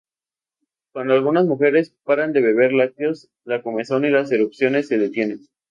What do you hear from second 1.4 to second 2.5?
mujeres paran de